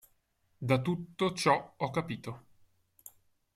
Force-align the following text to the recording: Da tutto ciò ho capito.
Da 0.57 0.81
tutto 0.81 1.31
ciò 1.33 1.75
ho 1.77 1.91
capito. 1.91 2.45